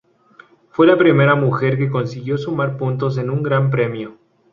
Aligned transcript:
Fue 0.71 0.87
la 0.87 0.97
primera 0.97 1.35
mujer 1.35 1.77
que 1.77 1.91
consiguió 1.91 2.35
sumar 2.39 2.75
puntos 2.75 3.19
en 3.19 3.29
un 3.29 3.43
Gran 3.43 3.69
Premio. 3.69 4.17